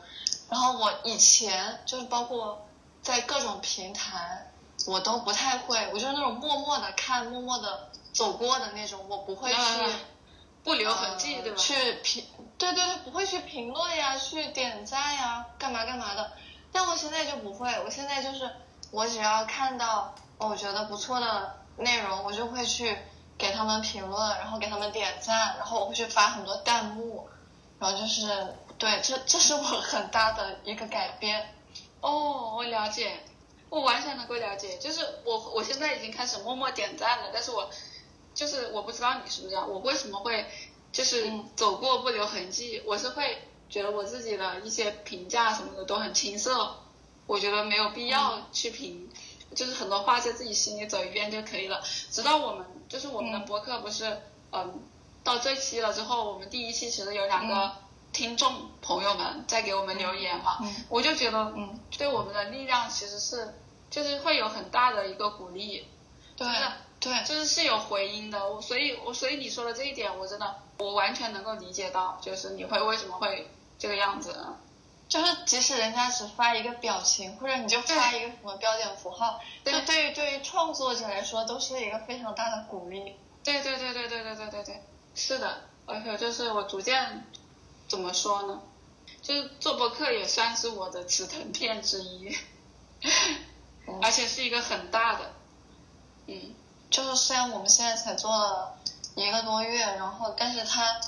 [0.49, 2.67] 然后我以前就是包括
[3.03, 4.51] 在各种平台，
[4.87, 9.57] 我都不太会，我就是那种默默的看、默默的走过的那种，我不会去。
[10.63, 11.57] 不留痕迹，对吧？
[11.57, 12.23] 去评，
[12.59, 16.33] 对对对，不会去评论呀，去点赞呀，干嘛干嘛的。
[16.71, 18.51] 但我现在就不会，我现在就是，
[18.91, 22.95] 我只要看到我觉得不错的内容，我就会去
[23.41, 27.29] 给他们评论，然后给他们点赞，然后我会去发很多弹幕，
[27.79, 31.55] 然后就是，对，这这是我很大的一个改变。
[32.01, 33.21] 哦，我了解，
[33.71, 37.71] 我完全能够了解，就是我我现在已经开始默默点赞了，但是我。
[38.33, 40.47] 就是我不知道你是不是这样，我为什么会
[40.93, 42.81] 就是走过不留痕迹？
[42.87, 46.77] 我是会觉得我自己的一些评价什么的都很青涩，
[47.27, 49.11] 我觉得没有必要去评，
[49.55, 51.83] 就是很多话在自己心里走一遍就可以了。
[52.11, 54.21] 直到我们就是我们的博客不是
[54.53, 54.83] 嗯
[55.23, 57.73] 到这期了之后，我们第一期其实有两个
[58.13, 60.59] 听众朋友们在给我们留言嘛，
[60.89, 61.79] 我就觉得嗯。
[61.99, 63.55] 对我们的力量其实是
[63.91, 65.87] 就是会有很大的一个鼓励，
[66.37, 66.47] 对。
[67.01, 74.37] 对，就是是有回音的，我所以，我所以你说的这一点，我真的，我完全能够理解到，就是你会为什么会这个样子，
[75.11, 83.17] 就是即使人家只发一个表情，或者你就发一个什么标点符号，就对于对于创作者来说，都是一个非常大的鼓励。
[83.45, 84.83] 对对对对对对对对对，
[85.15, 87.27] 是的，而且就是我逐渐
[87.89, 88.61] 怎么说呢，
[89.21, 92.35] 就是做博客也算是我的止疼片之一，
[94.01, 95.33] 而且是一个很大的，
[96.27, 96.55] 嗯。
[96.91, 98.77] 就是虽然我们现在才做了
[99.15, 101.01] 一个多月，然后但是它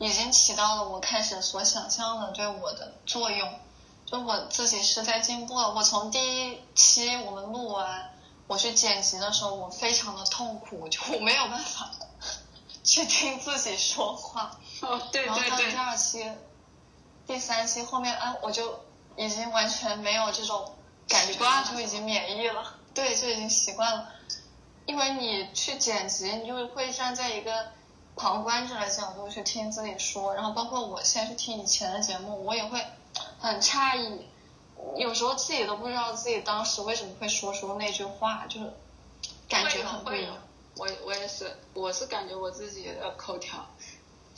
[0.00, 3.60] 已经起到了我开始所想象的对我的作用，
[4.06, 5.74] 就我自己是在进步了。
[5.74, 8.10] 我从第一期我们录完，
[8.46, 11.90] 我去剪辑的时候，我非常的痛苦，就我没有办法
[12.82, 14.58] 去听自己说话。
[14.80, 15.26] 哦，对对对。
[15.26, 16.32] 然后到第二期、
[17.26, 18.80] 第三期后面，哎，我就
[19.16, 20.74] 已经完全没有这种
[21.06, 21.34] 感觉，
[21.70, 22.74] 就已经免疫了。
[22.94, 24.08] 对，就已经习惯了。
[24.86, 27.66] 因为你去剪辑，你就会站在一个
[28.20, 32.84] 旁观者的角度去听自己说，然后包括我现在去听以前的节目，我也会
[33.38, 34.26] 很诧异，
[34.94, 38.74] 有时候自己都不知道自己当时为什么会说出那句话，就是
[39.48, 40.36] 感觉很不一样。
[40.76, 43.66] 我我也是，我是感觉我自己的口条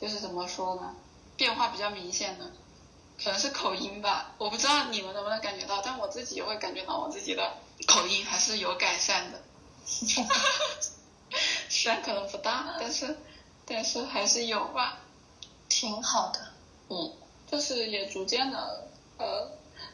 [0.00, 0.94] 就是怎么说呢，
[1.36, 2.52] 变化比较明显的，
[3.20, 7.54] 可能是口音吧，我不知道你们能不能感觉到，但我自己会感觉到我自己的
[7.88, 9.42] 口音还是有改善的。
[11.68, 13.18] 虽然可能不大，但是
[13.66, 14.98] 但是还是有吧，
[15.68, 16.40] 挺好的。
[16.88, 17.12] 嗯，
[17.50, 19.48] 就是也逐渐的，呃，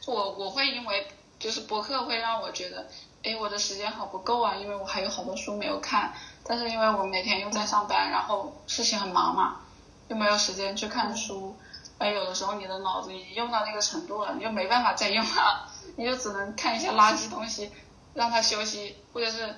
[0.07, 1.07] 我我会因为
[1.39, 2.89] 就是博客会让我觉得，
[3.23, 6.13] 哎，我的时间好不够啊，因为我还有好多书没有看。
[6.45, 9.61] 但是因为我每天又在上班，然后事情很忙嘛，
[10.09, 11.55] 又没有时间去看书。
[11.99, 17.71] 哎，有的时候你的脑子已经用到那个程度了，你就没办法再用了，你就只能看一些垃圾东西，
[18.15, 19.55] 让它休息，或者是。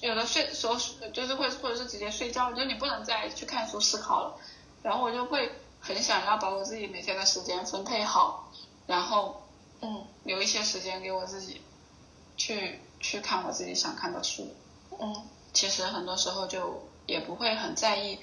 [0.00, 0.76] 有的睡时候
[1.12, 4.36] 就是会或者是直接睡觉，就你不能再去看书思考了。
[4.82, 8.52] 然后我就会很想要把我自己每天的时间分配好，
[8.86, 9.42] 然后
[9.80, 11.60] 嗯留一些时间给我自己
[12.36, 14.54] 去去看我自己想看的书。
[15.00, 18.18] 嗯，其实很多时候就也不会很在意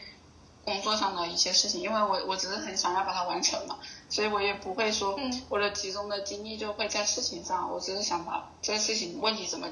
[0.63, 5.19] 工作上的一些事情，因为我我只是很想要把它完成嘛，所以我也不会说
[5.49, 9.67] 我的集中的精力就会在事情上，我只是想把这个事情问题怎么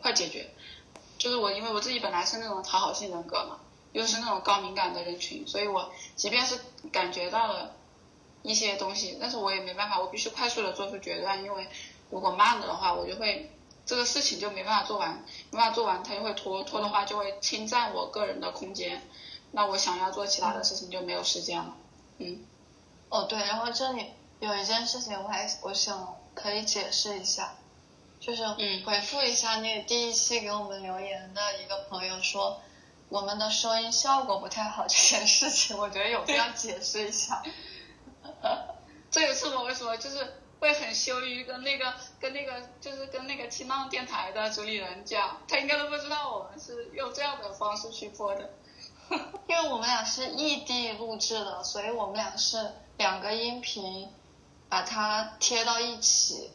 [0.00, 0.48] 快解决。
[1.22, 3.60] 就是我，因为我自己本来是那种讨好性人格嘛，
[3.92, 6.58] 又是那种高敏感的人群，所以我即便是
[6.90, 7.76] 感觉到了
[8.42, 11.68] 一些东西，但是我也没办法，我必须快速的做出决断，因为
[12.10, 13.52] 如果慢了的话，我就会
[13.86, 19.00] 这个事情就没办法做完，没办法做完，它就会拖，拖的话就会侵占我个人的空间，
[19.52, 21.76] 那我想要做其他的事情就没有时间了，
[22.18, 22.44] 嗯。
[23.10, 24.06] 哦对，然后这里
[24.40, 27.54] 有一件事情，我还我想可以解释一下。
[28.24, 28.46] 就是
[28.86, 32.62] 回复一下那第一期给我们留言的一个朋友说，
[33.08, 37.42] 我们的收音效果不太好这件事情，我觉得有必要解释一下。
[39.10, 48.50] 这也是我为什么就是会很羞于跟那个跟那个就是跟那个新浪电台的主理人讲，他应该都不知道我们是用这样的方式去播的。
[49.48, 54.08] 因为我们俩是异地录制的，所以我们俩是两个音频
[54.68, 56.52] 把它贴到一起，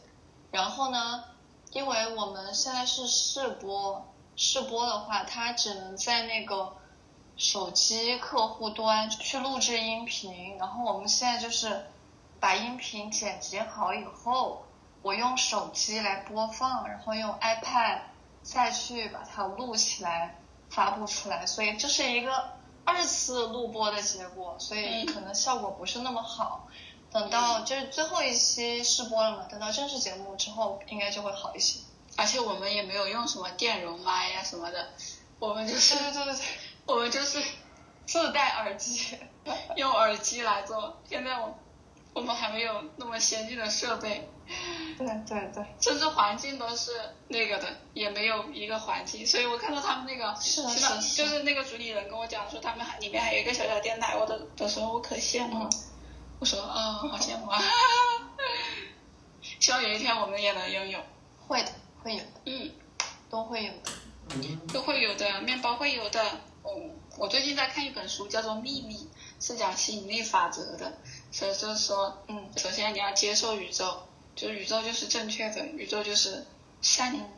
[0.50, 1.24] 然后呢。
[1.72, 4.06] 因为我们现在是试播，
[4.36, 6.74] 试播的话，它只能在那个
[7.36, 10.56] 手机客户端去录制音频。
[10.56, 11.86] 然后我们现在就是
[12.40, 14.64] 把音频剪辑好以后，
[15.02, 18.00] 我用手机来播放，然后用 iPad
[18.42, 20.36] 再去把它录起来
[20.70, 22.50] 发布出来，所以这是一个
[22.84, 26.66] 二次录播的结果，所以可能效果不是那么好。
[27.12, 31.80] 等到就是最后一期试播了嘛，等到正式节目之后，应该就会好一些。
[32.16, 34.90] 而且我们也没有用什么电容麦呀什么的，
[35.38, 36.44] 我们就是对对对对，
[36.86, 37.40] 我们就是
[38.06, 39.16] 自带耳机，
[39.76, 40.96] 用耳机来做。
[41.08, 41.56] 现在我
[42.12, 44.28] 我们还没有那么先进的设备，
[44.98, 46.90] 对对对，甚至环境都是
[47.28, 49.24] 那个的，也没有一个环境。
[49.24, 55.70] 所以我看到他们那个是的是的，是就是那个主理人跟我讲说他们还里面还有一个小小电台，我的的时候我可羡慕了。
[56.40, 57.60] 我说啊、好羡慕啊！
[59.58, 61.00] 希望有一天我们也能拥有。
[61.48, 61.72] 会的，
[62.02, 62.70] 会有的，嗯，
[63.28, 63.90] 都会有的。
[64.72, 66.22] 都会有的，面包会有的。
[66.62, 66.70] 哦，
[67.16, 68.96] 我最近在看一本书，叫做《秘密》，
[69.44, 70.98] 是讲吸引力法则的。
[71.32, 74.02] 所以就是说，嗯首先你要接受宇宙，
[74.36, 76.46] 就是宇宙就是正确的，宇宙就是
[76.82, 77.28] 善良。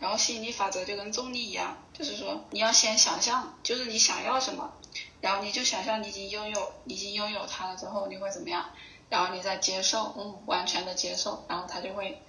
[0.00, 4.72] 然后吸引力法则就跟重力一样，就是说你要先想象，就是你想要什么，
[5.20, 8.70] 然后你就想象你已经拥有，已经拥有它了之后你会怎么样，
[9.08, 12.22] 然后你再接受，嗯完全的接受，然后它就会，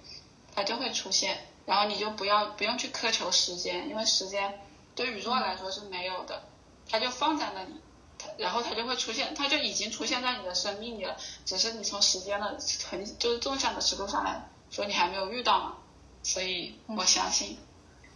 [0.54, 4.60] 它就会出现，然后你就不要不用去苛求时间，因为时间
[4.94, 6.42] 对宇宙来说是没有的，
[6.88, 7.74] 它就放在那里，
[8.18, 12.58] 它然后它就会出现，它就已经出现在你的生命里了，只是你从时间的
[12.90, 15.76] 横就是纵向的尺度上来说你还没有遇到嘛，
[16.22, 17.58] 所以我相信。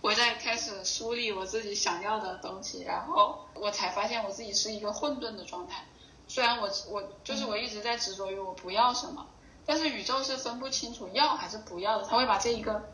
[0.07, 5.85] 我在开始梳理我自己想要的东西，然后我才发现我自己是一个混沌的状态。
[6.29, 9.27] 虽然我我就是我一直在执着于我不要什么，
[9.67, 12.89] 但是宇宙是分不清楚要还是不要的，它会把这一个，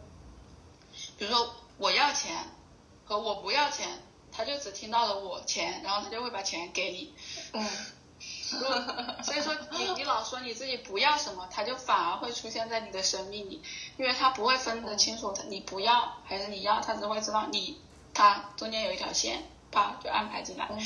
[1.18, 2.46] 比如说我要钱
[3.04, 4.02] 和我不要钱，
[4.32, 7.14] 他就只听到了我钱，然后他就会把钱给你。
[7.52, 7.68] 嗯
[8.52, 8.74] 如 果
[9.22, 13.62] 所以说 你你老说你自己不要什么，它就反而会出现在你的生命里，
[13.96, 17.78] 因为它不会分得清楚，它你不要还是你要，它只会知道你
[18.14, 20.68] 它中间有一条线，啪就安排进来。
[20.70, 20.78] 嗯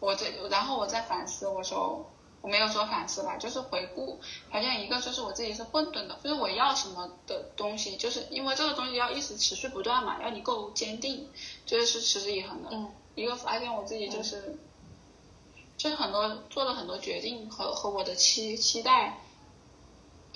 [0.00, 4.18] 我这然后我再反思，我说我没有说反思吧，就是回顾，
[4.50, 11.28] 发现一个就是我自己是混沌的，就是我要什么的东西，就是因为这个东西要一直持续不断嘛，要你够坚定，
[11.66, 12.70] 就是是持之以恒的。
[12.72, 14.56] 嗯一个发现我自己就是，
[15.80, 19.18] 就是很多做了很多决定和和我的期期待，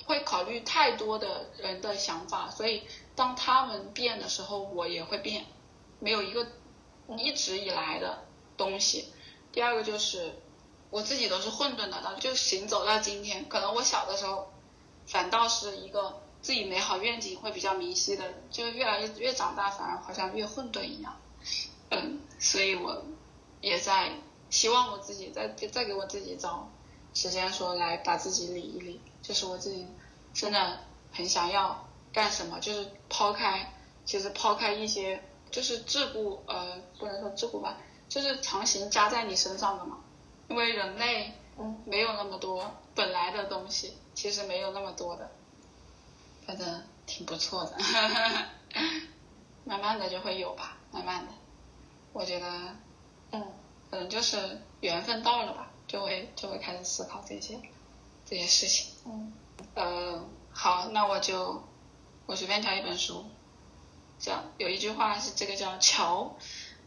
[0.03, 2.81] 会考虑太多的人的想法，所以
[3.15, 5.45] 当他们变的时候，我也会变，
[5.99, 6.47] 没有一个
[7.19, 8.25] 一直以来的
[8.57, 9.13] 东西。
[9.51, 10.33] 第二个就是
[10.89, 14.51] 我自己都是混沌的，到就行走到今天，可能我小的时候
[15.05, 21.15] 反倒是一个自己美好愿景会比较明晰的，就越来越越长大，反而好像越混沌一样。
[21.91, 23.03] 嗯，所以我
[23.61, 24.11] 也在
[24.55, 26.71] 希望我自己再再给我自己找
[27.13, 29.85] 时间说来把自己理一理，就是我自己
[30.33, 30.79] 真的
[31.11, 33.69] 很想要干什么，就是抛开，
[34.05, 37.77] 其实抛开一些就是桎梏，呃，不能说桎梏吧，
[38.07, 39.97] 就是强行加在你身上的嘛，
[40.47, 41.83] 因为人类嗯。
[41.85, 45.29] 没有那么多本来的东西，其实没有那么多的，
[46.45, 47.75] 反正挺不错的，
[49.65, 51.33] 慢慢的就会有吧，慢慢的，
[52.13, 52.47] 我觉得
[53.31, 53.45] 嗯
[53.95, 57.57] 可能就是缘分到了吧，就会就会开始思考这些
[58.25, 58.87] 这些事情。
[59.05, 59.31] 嗯
[59.73, 60.21] 呃，
[60.51, 61.63] 好，那我就
[62.25, 63.23] 我随便挑一本书，
[64.19, 66.35] 叫有一句话是这个叫乔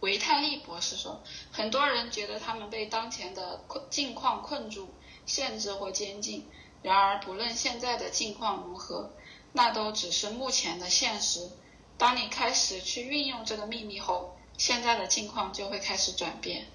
[0.01, 4.91] 维泰利博士说，很多人觉得他们被当前的困境况困住、
[5.25, 6.47] 限制或监禁，
[6.83, 9.13] 然而不论现在的境况如何，
[9.55, 11.49] 那都只是目前的现实。
[11.97, 16.67] 当你开始去运用这个秘密后，现在的境况就会开始转变。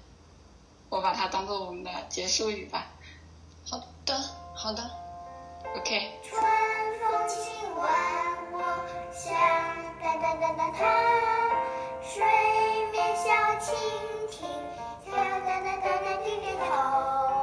[0.94, 2.86] 我把它当做我们的结束语吧。
[3.68, 4.14] 好的
[4.54, 4.80] 好的
[5.74, 6.40] ok 春
[7.00, 7.82] 风亲吻
[8.52, 8.60] 我
[9.12, 9.34] 像
[10.00, 10.78] 蛋蛋蛋蛋挞
[12.00, 12.22] 水
[12.92, 13.74] 面小蜻
[14.30, 14.48] 蜓
[15.04, 17.33] 跳弹弹弹点点头。